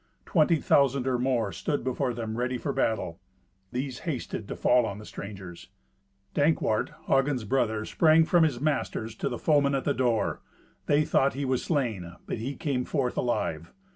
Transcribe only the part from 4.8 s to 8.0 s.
on the strangers. Dankwart, Hagen's brother,